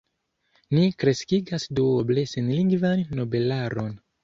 "Ni 0.77 0.85
kreskigas 1.03 1.67
duoble 1.81 2.25
senlingvan 2.33 3.07
nobelaron. 3.21 3.97